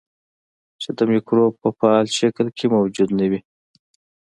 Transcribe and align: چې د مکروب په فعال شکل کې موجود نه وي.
چې 0.81 0.89
د 0.97 0.99
مکروب 1.11 1.53
په 1.61 1.69
فعال 1.77 2.07
شکل 2.19 2.47
کې 2.57 2.65
موجود 2.75 3.09
نه 3.19 3.25
وي. 3.31 3.39